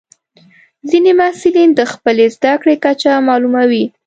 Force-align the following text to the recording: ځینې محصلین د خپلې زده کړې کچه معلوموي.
ځینې 0.89 1.11
محصلین 1.19 1.69
د 1.75 1.81
خپلې 1.93 2.25
زده 2.35 2.53
کړې 2.61 2.75
کچه 2.85 3.11
معلوموي. 3.27 3.85